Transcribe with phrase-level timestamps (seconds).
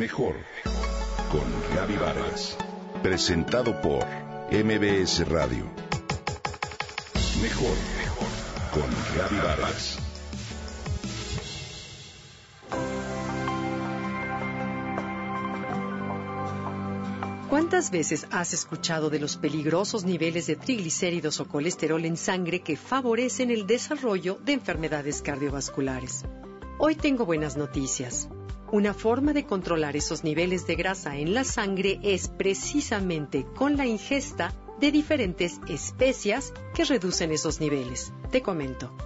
[0.00, 0.34] Mejor
[1.30, 2.56] con Gaby Vargas.
[3.02, 4.02] Presentado por
[4.50, 5.66] MBS Radio.
[7.42, 7.76] Mejor
[8.72, 9.98] con Gaby Vargas.
[17.50, 22.78] ¿Cuántas veces has escuchado de los peligrosos niveles de triglicéridos o colesterol en sangre que
[22.78, 26.24] favorecen el desarrollo de enfermedades cardiovasculares?
[26.78, 28.30] Hoy tengo buenas noticias.
[28.72, 33.84] Una forma de controlar esos niveles de grasa en la sangre es precisamente con la
[33.84, 38.12] ingesta de diferentes especias que reducen esos niveles.
[38.30, 38.96] Te comento.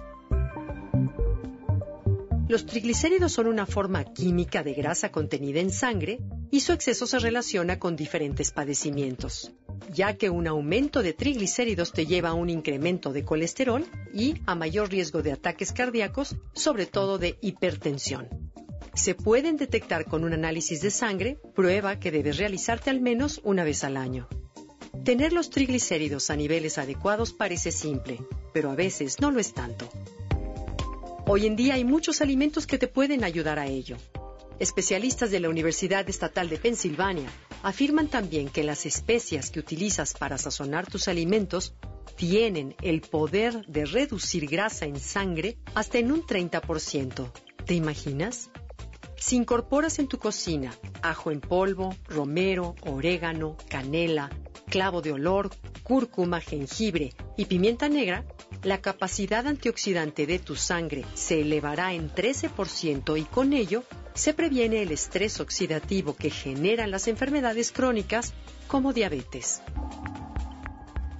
[2.47, 6.19] Los triglicéridos son una forma química de grasa contenida en sangre
[6.51, 9.51] y su exceso se relaciona con diferentes padecimientos,
[9.91, 14.53] ya que un aumento de triglicéridos te lleva a un incremento de colesterol y a
[14.53, 18.44] mayor riesgo de ataques cardíacos, sobre todo de hipertensión.
[18.93, 23.63] Se pueden detectar con un análisis de sangre, prueba que debes realizarte al menos una
[23.63, 24.27] vez al año.
[25.03, 28.19] Tener los triglicéridos a niveles adecuados parece simple,
[28.53, 29.89] pero a veces no lo es tanto.
[31.27, 33.97] Hoy en día hay muchos alimentos que te pueden ayudar a ello.
[34.59, 37.29] Especialistas de la Universidad Estatal de Pensilvania
[37.61, 41.75] afirman también que las especias que utilizas para sazonar tus alimentos
[42.15, 47.31] tienen el poder de reducir grasa en sangre hasta en un 30%.
[47.65, 48.49] ¿Te imaginas?
[49.17, 54.29] Si incorporas en tu cocina ajo en polvo, romero, orégano, canela,
[54.69, 55.51] clavo de olor,
[55.83, 58.25] cúrcuma, jengibre y pimienta negra,
[58.63, 64.81] la capacidad antioxidante de tu sangre se elevará en 13% y con ello se previene
[64.81, 68.33] el estrés oxidativo que generan las enfermedades crónicas
[68.67, 69.61] como diabetes.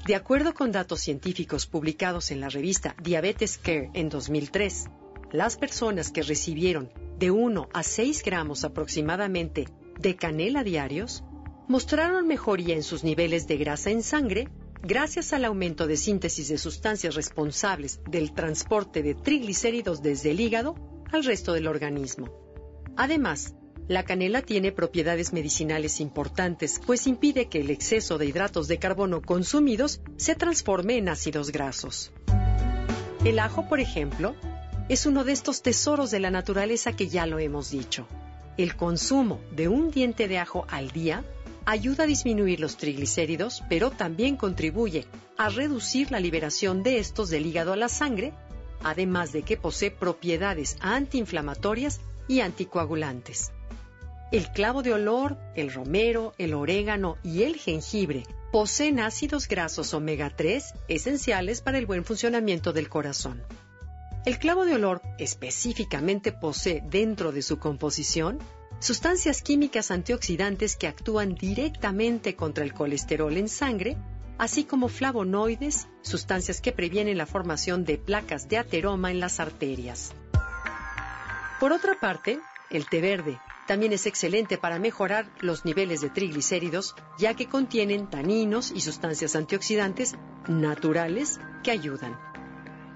[0.05, 4.85] De acuerdo con datos científicos publicados en la revista Diabetes Care en 2003,
[5.31, 9.67] las personas que recibieron de 1 a 6 gramos aproximadamente
[9.99, 11.23] de canela diarios
[11.67, 14.49] mostraron mejoría en sus niveles de grasa en sangre
[14.83, 20.75] gracias al aumento de síntesis de sustancias responsables del transporte de triglicéridos desde el hígado
[21.11, 22.29] al resto del organismo.
[22.95, 23.55] Además,
[23.87, 29.21] la canela tiene propiedades medicinales importantes, pues impide que el exceso de hidratos de carbono
[29.21, 32.11] consumidos se transforme en ácidos grasos.
[33.23, 34.35] El ajo, por ejemplo,
[34.87, 38.07] es uno de estos tesoros de la naturaleza que ya lo hemos dicho.
[38.57, 41.23] El consumo de un diente de ajo al día
[41.65, 45.07] ayuda a disminuir los triglicéridos, pero también contribuye
[45.37, 48.33] a reducir la liberación de estos del hígado a la sangre,
[48.83, 53.51] además de que posee propiedades antiinflamatorias y anticoagulantes.
[54.31, 60.31] El clavo de olor, el romero, el orégano y el jengibre poseen ácidos grasos omega
[60.35, 63.43] 3 esenciales para el buen funcionamiento del corazón.
[64.25, 68.39] El clavo de olor específicamente posee dentro de su composición
[68.79, 73.97] sustancias químicas antioxidantes que actúan directamente contra el colesterol en sangre,
[74.39, 80.13] así como flavonoides, sustancias que previenen la formación de placas de ateroma en las arterias.
[81.59, 82.39] Por otra parte,
[82.71, 88.09] el té verde también es excelente para mejorar los niveles de triglicéridos, ya que contienen
[88.09, 90.15] taninos y sustancias antioxidantes
[90.47, 92.34] naturales que ayudan.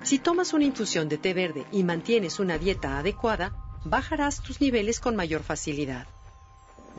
[0.04, 5.00] Si tomas una infusión de té verde y mantienes una dieta adecuada, bajarás tus niveles
[5.00, 6.08] con mayor facilidad.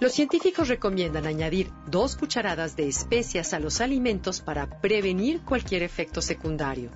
[0.01, 6.23] Los científicos recomiendan añadir dos cucharadas de especias a los alimentos para prevenir cualquier efecto
[6.23, 6.91] secundario.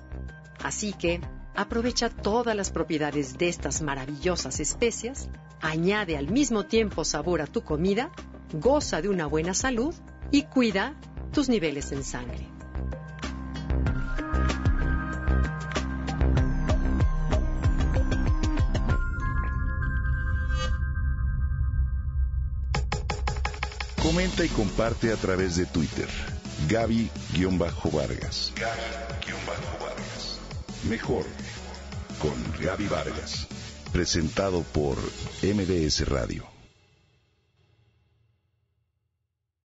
[0.63, 1.21] Así que
[1.55, 5.29] aprovecha todas las propiedades de estas maravillosas especias,
[5.61, 8.11] añade al mismo tiempo sabor a tu comida,
[8.53, 9.93] goza de una buena salud
[10.31, 10.95] y cuida
[11.31, 12.54] tus niveles en sangre.
[24.15, 26.07] Comenta y comparte a través de Twitter.
[26.69, 28.53] Gaby-Vargas.
[28.55, 30.39] Gaby-Vargas.
[30.89, 31.25] Mejor
[32.21, 33.45] con Gaby Vargas.
[33.91, 34.95] Presentado por
[35.43, 36.54] MBS Radio.